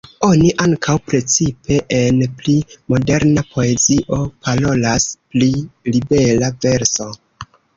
Oni 0.25 0.47
ankaŭ, 0.63 0.93
precipe 1.09 1.77
en 1.97 2.21
pli 2.39 2.55
"moderna" 2.95 3.45
poezio, 3.51 4.21
parolas 4.49 5.07
pri 5.35 5.53
libera 5.95 6.51
verso. 6.67 7.13